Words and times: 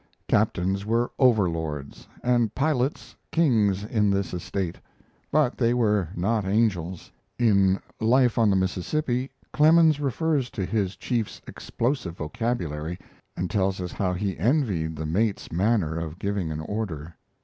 Captains 0.27 0.83
were 0.83 1.11
overlords, 1.19 2.07
and 2.23 2.55
pilots 2.55 3.15
kings 3.31 3.83
in 3.83 4.09
this 4.09 4.33
estate; 4.33 4.79
but 5.31 5.59
they 5.59 5.75
were 5.75 6.09
not 6.15 6.43
angels. 6.43 7.11
In 7.37 7.79
Life 7.99 8.39
on 8.39 8.49
the 8.49 8.55
Mississippi 8.55 9.29
Clemens 9.53 9.99
refers 9.99 10.49
to 10.49 10.65
his 10.65 10.95
chief's 10.95 11.39
explosive 11.47 12.17
vocabulary 12.17 12.97
and 13.37 13.47
tells 13.47 13.79
us 13.79 13.91
how 13.91 14.11
he 14.13 14.39
envied 14.39 14.95
the 14.95 15.05
mate's 15.05 15.51
manner 15.51 15.99
of 15.99 16.17
giving 16.17 16.51
an 16.51 16.61
order. 16.61 17.15